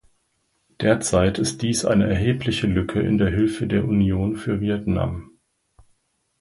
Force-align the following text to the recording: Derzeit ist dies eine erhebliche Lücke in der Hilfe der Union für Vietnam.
Derzeit 0.79 1.37
ist 1.37 1.61
dies 1.61 1.85
eine 1.85 2.09
erhebliche 2.09 2.65
Lücke 2.65 2.99
in 3.01 3.19
der 3.19 3.29
Hilfe 3.29 3.67
der 3.67 3.83
Union 3.83 4.35
für 4.35 4.59
Vietnam. 4.59 5.29